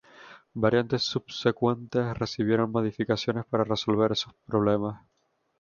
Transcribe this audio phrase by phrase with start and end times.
[0.55, 5.05] Variantes subsecuentes recibieron modificaciones para resolver esos problemas.